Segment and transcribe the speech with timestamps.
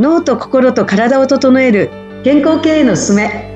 [0.00, 1.90] 脳と心と体を整える
[2.24, 3.52] 健康経営のすすめ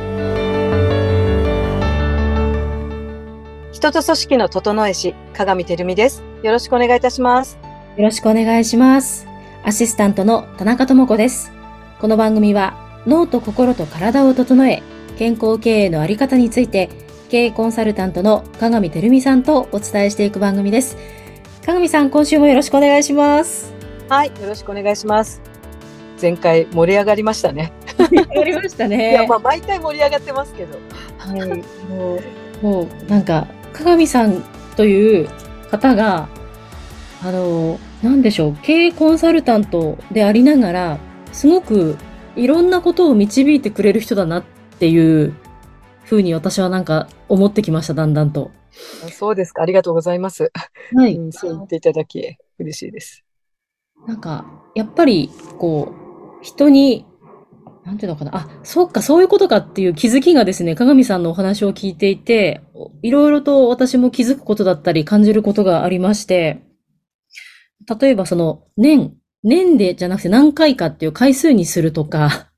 [3.73, 6.23] 人と組織の整え師、鏡てるみです。
[6.43, 7.57] よろしくお願いいたします。
[7.97, 9.27] よろしくお願いします。
[9.65, 11.51] アシスタントの田中智子です。
[11.99, 12.75] この番組は
[13.07, 14.83] 脳と心と体を整え、
[15.17, 16.91] 健康経営のあり方について、
[17.31, 20.99] 経営コンサルタントの鏡てるみさんとお伝えしていく番組です。
[21.65, 23.73] 鏡さん、今週もよろしくお願いします。
[24.11, 25.54] はい、よろしくお願いします。
[26.25, 27.71] 前回盛り上がりましたね。
[28.33, 29.27] やりました いや、ね。
[29.29, 30.79] まあ毎回盛り上がってますけど。
[31.19, 34.43] はい、もう、もうなんか、鏡さん
[34.75, 35.29] という
[35.71, 36.27] 方が、
[37.23, 40.99] あの、なんでしょう、経営コンサルタントでありながら、
[41.31, 41.99] すごく
[42.37, 44.45] いろんなことを導いてくれる人だなっ
[44.79, 45.35] ていう
[46.05, 48.51] ふうに私はなんか思ってきました、だんだんと。
[49.13, 49.61] そうですか。
[49.61, 50.45] ありがとうございます。
[50.45, 50.51] は
[50.95, 53.25] うん、そう言っていただき、嬉しいです。
[54.07, 56.04] なんか、やっぱり、こう、
[56.45, 57.07] 人に、
[57.85, 58.37] なんていうのかな？
[58.37, 62.61] あ、そっか、そういうことかっていう気づきがですね、鏡さんのお話を聞いていて、
[63.03, 66.63] いろいろと私も気づくことだったり感じることがありまして、
[68.01, 72.51] 例えばその、年、年でじゃなくて何回かっていう回数にするとか、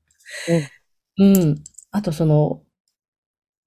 [1.17, 1.55] うん。
[1.91, 2.61] あとその、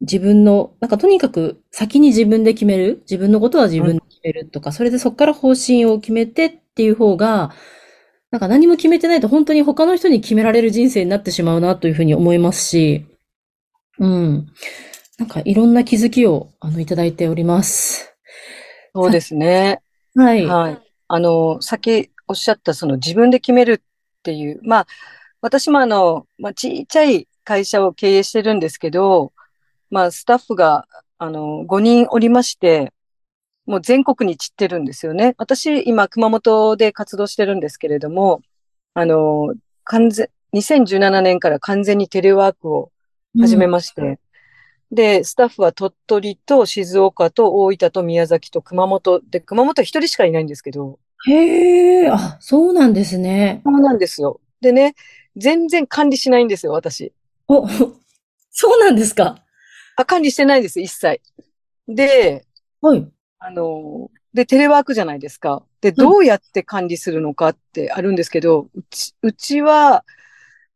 [0.01, 3.01] 自分の、なんかとにかく先に自分で決める。
[3.03, 7.53] 自分のことは自分で決めるとか、それでそこから方針を決めてっていう方が、
[8.31, 13.07] なんか何も決めてないと本当に他の人に決められる人生になってしまうなというふうに思いますし、
[13.99, 14.47] うん。
[15.19, 18.15] なんかいろんな気づきを、あの、いただいております。
[18.95, 19.83] そうですね。
[20.15, 20.47] はい。
[20.47, 20.81] はい。
[21.09, 24.87] あの、さっきおっしゃった、その自分で決めるっていう、まあ、
[25.41, 29.33] 私もあの、まあ、ちっちゃい会社を経営してるんですけど、
[29.91, 30.87] まあ、スタッフが、
[31.19, 32.93] あの、5人おりまして、
[33.67, 35.35] もう全国に散ってるんですよね。
[35.39, 38.43] 私、今、熊本で活動してるんですけれども、
[38.95, 42.91] あの、完全、2017年から完全にテレワークを
[43.39, 44.19] 始めまして、
[44.91, 53.61] で、スタッフは鳥取と静岡と大分と宮崎と熊本で、熊本は一人しかいないんですけど、へえ、あ、そうなんですね。
[53.65, 54.41] そうなんですよ。
[54.61, 54.95] でね、
[55.37, 57.13] 全然管理しないんですよ、私。
[57.47, 57.69] お、
[58.51, 59.45] そうなんですか。
[59.97, 61.21] あ、管理してないです、一切。
[61.87, 62.47] で、
[62.81, 63.07] はい。
[63.41, 65.65] あの、で、テレワークじゃないですか。
[65.81, 70.05] で、どうやって管理するのかってあるんですけど、うち、うちは、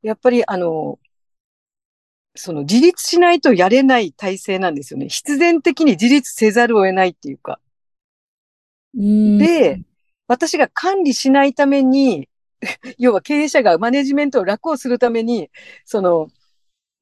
[0.02, 0.98] やっぱりあの、
[2.34, 5.08] その自立しないとやれない体制なんですよね。
[5.08, 7.60] 必然的に自立せざるを得ないっていうか。
[8.96, 9.82] うんで、
[10.26, 12.28] 私が管理しないために、
[12.98, 15.50] 要は経営者がマネジメントを楽をするために、
[15.84, 16.28] その、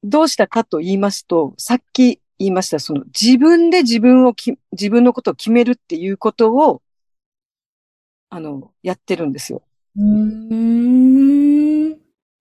[0.03, 6.81] どうしたかと言いますと、さっき言いました、その自分で自分をき、自分のことを決めるっていうことを、
[8.29, 9.61] あの、やってるんですよ。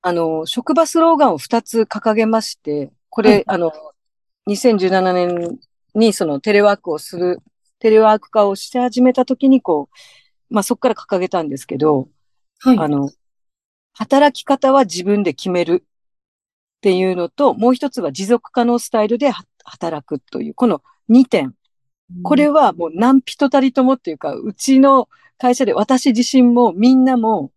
[0.04, 3.72] あの、職場スローガンを2つ掲げまして、これ、はいあの、
[4.48, 5.60] 2017年
[5.94, 7.38] にそのテレワークをする、
[7.78, 9.88] テレワーク化をして始めた時にこ
[10.50, 12.08] う、まあそこから掲げたんですけど、
[12.58, 12.78] はい。
[12.78, 13.10] あの、
[13.92, 21.54] 働き方は自分で決めるっていうのと、もう一つは持続可能スタイルでは働くという、この2点。
[22.22, 25.08] これはもう何人たりともっていうか、うちの
[25.38, 27.52] 会社で私自身もみんなも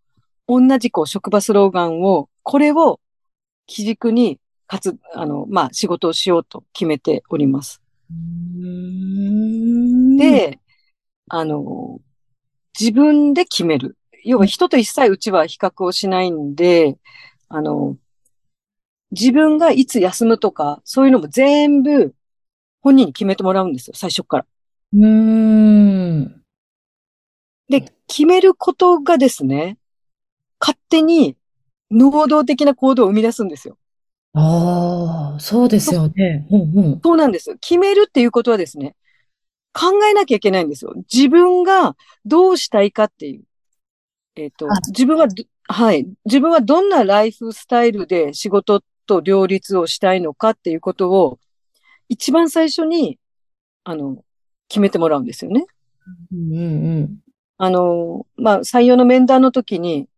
[0.48, 3.00] 同じこう職場スローガンを、これを
[3.68, 7.82] 基軸に、かつ、あの、まあ仕事をしようと決めております。
[10.18, 10.60] で、
[11.28, 12.00] あの、
[12.80, 13.98] 自分で決める。
[14.24, 16.98] 要は人と一切うちは比較をしないんで、
[17.50, 17.98] あの、
[19.18, 22.14] 自分がいつ休むとか、そういうのも全部
[22.81, 24.46] 本人に決めてもらうんですよ、最初から。
[24.94, 26.42] うーん。
[27.70, 29.78] で、決めることがですね、
[30.59, 31.36] 勝手に
[31.90, 33.78] 能動的な行動を生み出すんですよ。
[34.34, 36.47] ああ、そうですよね。
[36.52, 37.02] うんうん。
[37.02, 37.58] そうなんです。
[37.59, 38.96] 決めるっていうことはですね、
[39.74, 40.94] 考えなきゃいけないんですよ。
[41.14, 41.96] 自分が
[42.26, 43.44] どうしたいかっていう。
[44.35, 46.08] えっ、とあ、自分はど、はい。
[46.26, 51.40] 自分はどんなライフスタイルで仕事と両立をしたいのかっていうことを、
[52.09, 53.19] 一番最初に、
[53.84, 54.23] あの、
[54.67, 55.66] 決めてもらうんですよね。
[56.31, 57.19] うんうん
[57.57, 60.09] あの、まあ、採用の面談の時に、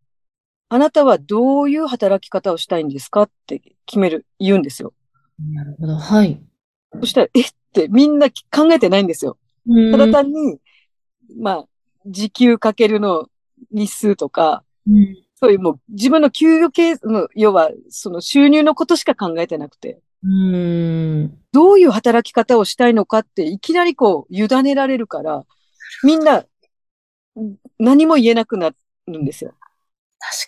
[0.70, 4.94] あなたはどういう働き方をしたいんですかって決める、言うんですよ。
[5.40, 5.54] うん。
[5.54, 5.96] なるほど。
[5.96, 6.42] はい。
[7.00, 9.38] そしたら、えってみんな考えてないんですよ。
[9.92, 10.60] ただ単に、
[11.40, 11.66] まあ、
[12.06, 13.30] 時給かけるの
[13.72, 21.38] 日数とか、うんそういうもう自分の給与系の、要はその収入のことしか考えてなくて、うん。
[21.52, 25.46] どういう働き方をしたいのかっていきなりこう委ねられるから、
[26.04, 26.44] みんな
[27.78, 28.72] 何も言えなくな
[29.08, 29.54] るんですよ。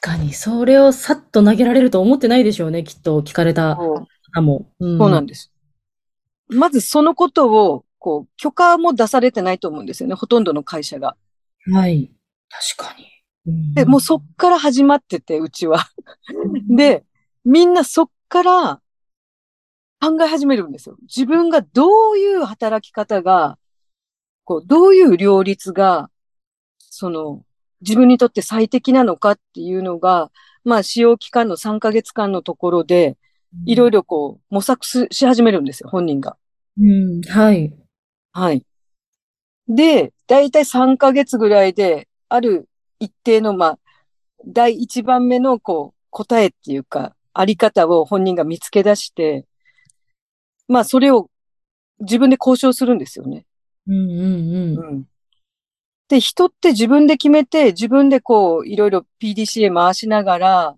[0.01, 4.71] 確かに、それをさっと投げられると思ってないでしょうね、きっと聞かれた方も。
[4.79, 5.51] うんそうなんです。
[6.47, 10.15] まずそのことを、こう、許可も出されてないと思うんですよね。
[10.15, 11.15] ほとんどの会社が。
[11.71, 12.11] はい。
[12.75, 13.05] 確かに。
[13.49, 15.89] うんで、もうそっから始まってて、うちは。
[16.69, 17.05] で、
[17.45, 18.81] みんなそっから
[20.01, 20.95] 考え始めるんですよ。
[21.01, 23.57] 自分がどういう働き方が、
[24.43, 26.09] こう、どういう両立が、
[26.79, 27.43] その、
[27.81, 30.31] 自分にとって最適なのかっていうのが、
[30.63, 33.17] まあ、使用期間の3ヶ月間のところで、
[33.65, 36.37] いろいろこう、模索すし始めるんですよ、本人が。
[36.79, 37.73] うん、はい。
[38.31, 38.65] はい。
[39.67, 42.68] で、だいたい3ヶ月ぐらいで、ある
[42.99, 43.79] 一定の、まあ、
[44.45, 49.45] 第一番目の、こう、答えっていうか、あり方を本人が見つけ出して、
[50.67, 51.29] まあ、それを
[51.99, 53.45] 自分で交渉するんですよね。
[53.87, 54.77] うんうんうん。
[54.77, 55.03] うん。
[56.07, 60.75] で、人って自分で決めて、自分でこう、いろいろ PDCA 回しながら、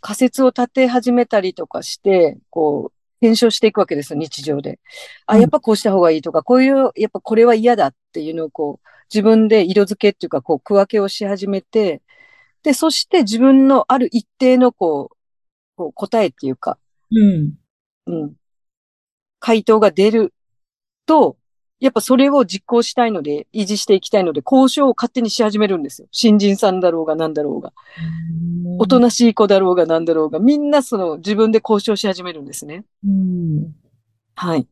[0.00, 4.78] 仮説を立て始めたりとかして、こう、検証していくわけですよ、日常で。
[5.26, 12.02] あ、うんやっぱこうした方がいいとか、こういう、やっぱこれは嫌だっていうのをこう、自分で色付けっていうか、こう、区分けをし始めて、
[12.62, 15.16] で、そして自分のある一定のこう、
[15.76, 16.78] こう答えっていうか、
[17.10, 17.54] うん。
[18.06, 18.34] うん。
[19.38, 20.32] 回答が出る
[21.06, 21.36] と、
[21.80, 26.08] やっぱそれを実行したいので、維持していきたいので、交渉を勝手にし始めるんですよ。
[26.12, 27.72] 新人さんだろうが何だろうが。
[28.78, 32.84] おとなしい子だろうが何だろうが、みんなその自分で交渉し始めるんですね。
[33.06, 33.74] うん。
[34.34, 34.66] はい。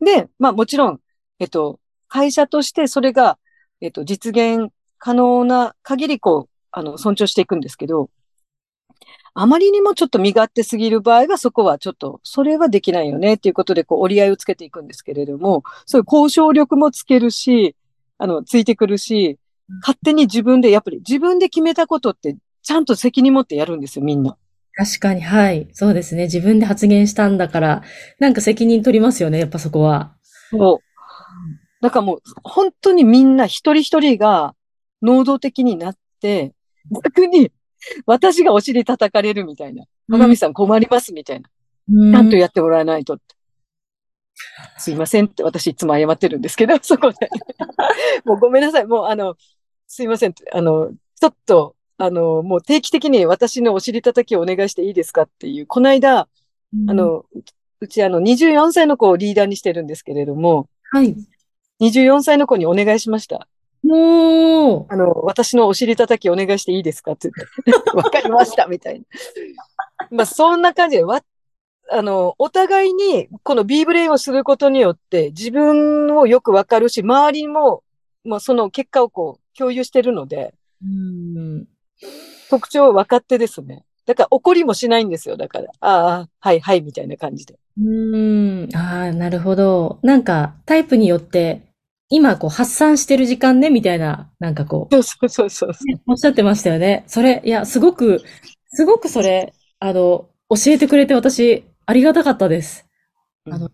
[0.00, 1.00] で、まあもちろん、
[1.38, 1.78] えっと、
[2.08, 3.38] 会社としてそれが、
[3.82, 8.10] えっと、実現可能な限り、こう、あの、尊重していくんですけど、
[9.34, 17.74] あまりにもちょっと身勝手すぎる場合は、そこはちょっと、それはできないよねっていうことで、こう、折り合いをつけていくんですけれども、そういう交渉力もつけるし、
[18.18, 19.38] あの、ついてくるし、
[19.80, 24.36] 勝手に自分で、やっぱり自分で決めたことって、ちゃんと責任持ってやるんですよ、みんな。
[24.74, 25.68] 確かに、はい。
[25.72, 26.24] そうですね。
[26.24, 27.82] 自分で発言したんだから、
[28.20, 30.14] なんか責任取りますよね、やっぱそこは。
[30.50, 30.91] そう。
[31.82, 34.54] だからもう、本当にみんな一人一人が
[35.02, 36.54] 能動的になって、
[37.04, 37.50] 逆に
[38.06, 39.84] 私がお尻叩かれるみたいな。
[40.08, 41.50] 鏡さん困りますみたいな。
[41.92, 43.18] うんちゃんとやってもらわないと。
[44.78, 47.28] すいませんって私いつも謝ってるんですけど、 そこで。
[48.24, 48.86] もうごめんなさい。
[48.86, 49.34] もうあの、
[49.88, 50.34] すいません。
[50.52, 55.66] あの、ちょっと、あの、もう定期的に私のお尻叩きをお願いしていいですかっていう。
[55.66, 56.28] この間、あ、
[56.94, 57.26] の、う
[57.80, 61.16] うちあの、24歳の子をリーダーにしてるんですけれども、はい。
[61.82, 63.48] 24歳の子にお願いしました。
[63.82, 67.28] もあの、私のお尻叩きお願いしていいですかって
[67.64, 67.90] 言って。
[67.96, 69.06] わかりました、みたいな。
[70.10, 71.22] まあ、そんな感じで、わ、
[71.90, 77.82] あの、お互いに、この B ブレインをすることによって、自分をよくわかるし、周りも、
[78.24, 81.68] まあ、その結果をこう、共有してるので、う、うん。
[82.48, 83.84] 特徴を分かってですね。
[84.06, 85.36] だから怒りもしないんですよ。
[85.36, 87.58] だから、ああ、はい、はい、みたいな感じで。
[87.80, 88.68] うん。
[88.74, 89.98] ああ、なるほど。
[90.02, 91.62] なんか、タイプによって、
[92.14, 95.70] 今、こう、発散してる時間ね、みたいな、なんかこう、そうそうそうそう。
[95.86, 97.04] ねおっしゃってましたよね。
[97.06, 98.22] それ、いや、すごく、
[98.68, 102.86] すごくそれ、あの、教えてくれて私、ありがたかったです。
[103.50, 103.70] あの、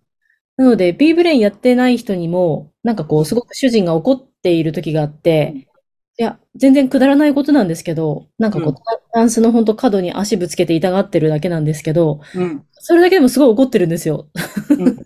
[0.57, 5.69] なので、B ブレインやってない人にも、なんかこう、すごく主人が怒っている時があって、
[6.17, 8.75] いや、全然くだらないことなんですけど、なんかこう、うん
[9.15, 12.63] タンスのほんと角に足ぶつけて痛がってるだけなんですけど、うん。
[12.73, 14.29] それだけでもすごい怒ってるんですよ。
[14.71, 14.97] うん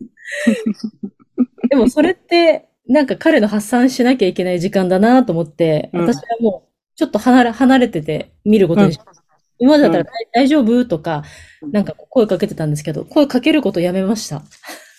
[1.71, 9.25] でもそれって、なんか彼の発散しなきゃいけない時間だなと思って、うん私はもう、ちょっと離れ、離れてて見ることにしました。
[9.59, 10.85] 今までだったら、大大丈夫？
[10.85, 11.25] とか、
[11.63, 14.43] なんか声かけてたんですけど、声かけることやめました。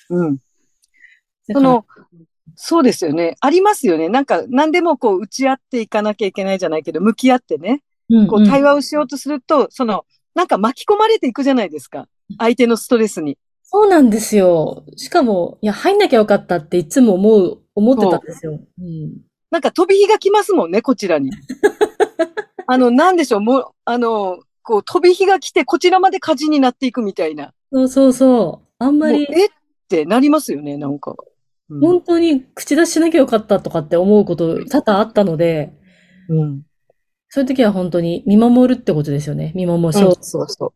[0.09, 0.37] うん。
[1.53, 1.85] その、
[2.55, 3.35] そうですよね。
[3.41, 4.09] ありますよね。
[4.09, 12.07] なんか、何でもこう、打ち合っていかなきゃいけないじゃないけど、向き合ってね、こう、うんうん対話をしようとすると、その、なんか巻き込まれていくじゃないですか。
[12.39, 13.37] 相手のストレスに。
[13.63, 14.85] そうなんですよ。
[14.97, 18.59] しかも、いや、入んなきゃよかったっていつも思う、思ってたんですよ。
[18.79, 19.13] うん。
[19.51, 21.31] なんか飛び火が来ますもんね、こちらに。
[22.67, 27.53] あの、なんでしょう、もう、あの、こう、飛び火が来て、こちらまで火事になっていくみたいな。
[27.71, 28.67] そうそうそう。
[28.79, 29.45] あんまり、え？
[29.47, 29.49] っ
[29.89, 31.11] てなりますよね、なんか。
[31.69, 35.73] うん本当に口出ししなきゃよかったとかって思うこと多々あったので、
[36.29, 36.61] うん。
[37.29, 39.53] そういう時は本当に見守るってことですよね。
[39.55, 40.73] 見守る、そうそう、そう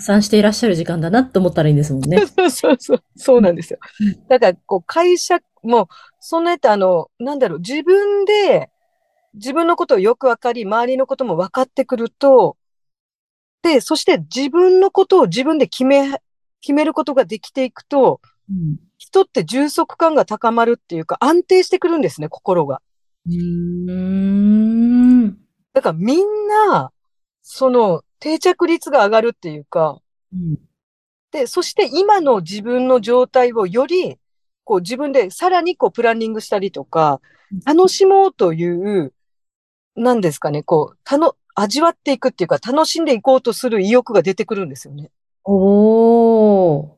[0.00, 2.26] 散していらっしゃる時間だなって思ったらいいんですもんね。
[2.26, 3.04] そうそうそう。
[3.16, 4.26] そうなんですようん。
[4.28, 5.88] だから、こう、会社も、
[6.20, 8.70] そんなやって、あの、なんだろう、自分で、
[9.34, 12.56] 自分のことをよくわかり、周りのことも分かってくると、
[13.62, 16.20] で、そして自分のことを自分で決め、
[16.60, 22.80] 決めることができていくと、うん人って充足感が高まるっていうか、安定してくるんですね、心が。
[23.26, 25.36] うーん。
[25.74, 26.92] だからみんな、
[27.42, 30.00] その定着率が上がるっていうか、
[30.32, 30.58] うん。
[31.30, 34.18] で、そして今の自分の状態をより、
[34.64, 37.20] こう自分でさらにこうプランニングしたりとか、
[37.64, 39.12] 楽しもうという、
[39.94, 45.10] なんですかね、こう、たの、味わっていくっていうか、楽しんでいこうとする意欲が出てくるんですよね。
[45.44, 46.96] おー。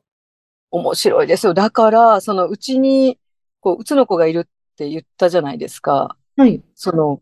[0.71, 1.53] 面白いですよ。
[1.53, 3.17] だから、そのうちに、
[3.61, 6.17] こう、うつの子がいるって言ったじゃないですか。
[6.35, 6.61] はい。
[6.75, 7.21] その、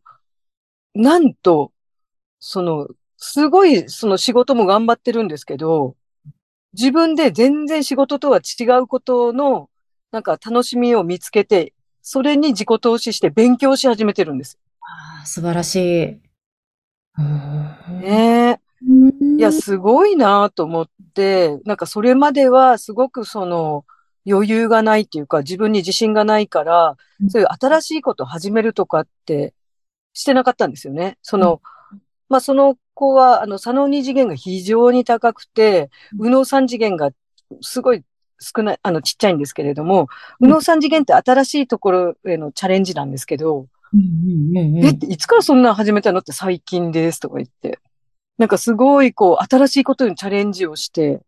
[0.95, 1.71] なんと、
[2.39, 5.95] その、すごい、その仕事も頑張ってるんですけど、
[6.73, 9.69] 自分で全然仕事とは違うことの、
[10.11, 14.57] なんか楽しみを見つけて、それに自己投資して勉強し始めてるんです。
[14.81, 16.21] あー素晴らしい。
[18.01, 18.59] ねえ。
[19.37, 23.85] いや、すごいなと思って、なんかそれまではすごくその
[24.29, 29.53] 余裕がないっていうか、自分に自信がないからう、んそういう新しいことを始めるとかって
[30.13, 31.17] してなかったんですよね。
[31.21, 31.61] その、
[32.29, 37.11] まあその子は、あの、左脳二次元が非常に高くて、うん右脳三次元が
[37.61, 38.03] すごい
[38.39, 40.07] 少ない、あの、ちっちゃいんですけれども、うん
[40.41, 47.79] 右脳三次元って新しいところへのチャレンジなんですけど、うんうんうんうんえ、いつからそんなの始めたのって最近ですとか言って。
[48.37, 51.21] なんかすごいこう、新しいことにチャレンジをして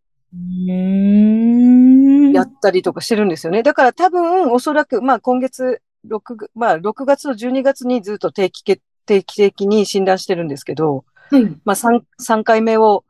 [2.32, 3.62] やったりとかしてるんですよね。
[3.62, 11.44] だから多分、おそらく、まあ今月、6、まあ6月と12月にずっと定期け、定期的に診断してるんですけど、はい。
[11.64, 13.04] まあ3、三回目を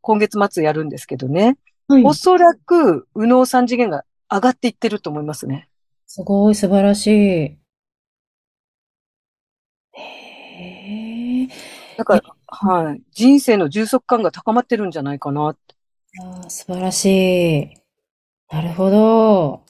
[0.00, 1.58] 今月末やるんですけどね。
[1.88, 2.04] はい。
[2.04, 5.68] おそらく、右脳三次元が上がっていってると思いますね。
[6.06, 7.10] すごい素晴らしい。
[9.92, 11.48] へえ。
[11.96, 13.02] だから、はい。
[13.12, 15.56] 人生の充足感が高まってるんじゃないかな。
[16.22, 17.74] あー素晴らしい。
[18.50, 19.62] なるほど。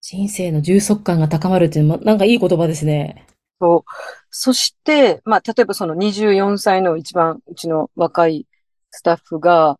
[0.00, 3.26] 人生の充足感が高まるっていうなんかいい言葉ですね。
[3.60, 3.90] そう。
[4.30, 8.46] そして、まあ、例えばその24歳の一番うちの若い
[8.90, 9.78] スタッフが、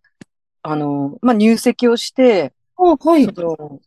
[0.62, 3.24] あの、まあ、入籍をして、あ、はい。
[3.24, 3.80] その、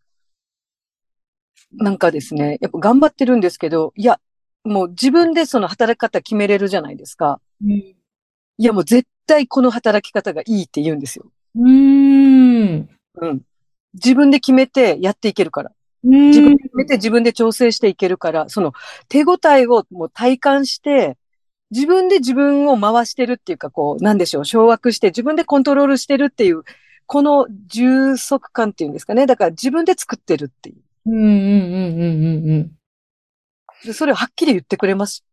[1.73, 4.19] なんかですね、やっぱ頑張ってるんですけど、いや、
[4.63, 7.39] もう自分でその働き方決めれるじゃないですか。
[7.63, 7.95] うん
[8.57, 11.25] いや、もう絶対この働き方がいいって言うんですよ。
[11.55, 12.89] うーん。
[13.15, 13.41] うん。
[13.95, 15.71] 自分で決めてやっていけるから。
[16.03, 18.73] 自分で決めて自分で調整していけるから、その
[19.07, 21.17] 手応えをもう体感して、
[21.69, 26.63] 自分で自分を回してるっていうか、こう、なんでしょう、掌握して自分でコントロールしてるっていう、
[27.05, 29.25] この充足感っていうんですかね。
[29.25, 30.75] だから自分で作ってるっていう。
[31.05, 32.03] うんうんうんう
[32.43, 32.71] んうん
[33.83, 35.23] でそれをはっきり言ってくれまし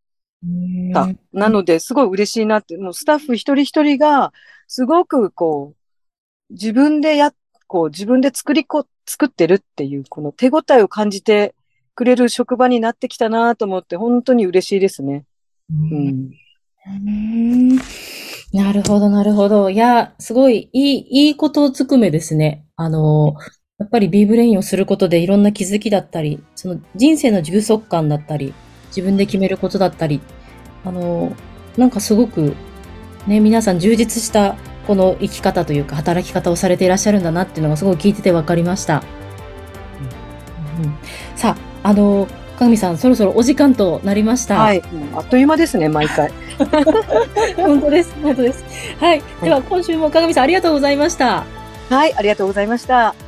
[0.43, 0.93] うん。
[0.93, 1.09] た。
[1.33, 4.33] なので、すごい嬉しいなって、もうスタッフ一人一人が、
[4.67, 7.33] すごくこう、自分でや、
[7.67, 11.55] こう、自分で作りこ、作ってるっていう、この手応えを感じて
[11.95, 15.25] くれる職場になってきたなと思って、本当に嬉しいですね。
[15.73, 16.31] うん。
[16.87, 17.79] うん
[18.53, 19.69] なるほど、なるほど。
[19.69, 22.65] いや、すごい、いい、いいことずくめですね。
[22.77, 23.35] あの、
[23.79, 28.55] やっぱり B ブレインをすることでいろんな気づきだったり、その人生の充足感だったり、
[28.88, 30.23] 自分で決めることだったり、
[30.85, 31.33] あの、
[31.77, 32.55] なんかすごく、
[33.27, 34.57] ね、皆さん充実した
[34.88, 39.04] この生き方というか働き方をされていらっしゃるんだなっていうのがすごい聞いてて分かりました。
[40.78, 40.95] うんうん
[41.37, 42.26] さあ、あの、
[42.59, 44.59] 鏡さん、そろそろお時間となりました。
[44.59, 44.83] はい。
[45.14, 46.33] あっという間ですね、毎回。
[47.57, 48.64] 本当です、本当です。
[48.99, 49.23] はい。
[49.42, 51.45] では、今週も鏡さんありがとうございました。
[51.90, 53.28] はい、ありがとうございました。